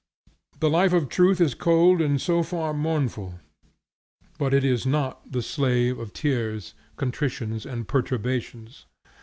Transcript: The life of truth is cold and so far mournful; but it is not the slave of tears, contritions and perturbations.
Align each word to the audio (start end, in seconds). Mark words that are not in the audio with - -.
The 0.59 0.69
life 0.71 0.93
of 0.93 1.09
truth 1.09 1.39
is 1.39 1.53
cold 1.53 2.01
and 2.01 2.19
so 2.19 2.41
far 2.41 2.73
mournful; 2.73 3.35
but 4.39 4.51
it 4.51 4.63
is 4.65 4.83
not 4.83 5.31
the 5.31 5.43
slave 5.43 5.99
of 5.99 6.11
tears, 6.11 6.73
contritions 6.97 7.67
and 7.67 7.87
perturbations. 7.87 8.87